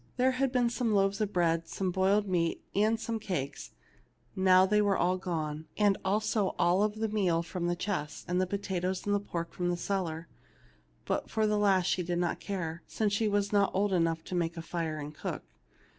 [0.17, 3.69] There had been some loaves of bread, some boiled meat, and some cakes;
[4.35, 8.47] now they were all gone, and also all the meal from the chest, and the
[8.47, 10.27] potatoes and pork from the cellar.
[11.05, 14.33] But for that last she did not care, since she was not old enough to
[14.33, 15.43] make a fire and cook.